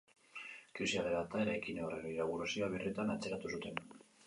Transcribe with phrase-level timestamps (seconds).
[0.79, 3.81] Krisia dela eta, eraikin horren inaugurazioa birritan atzeratu zuten.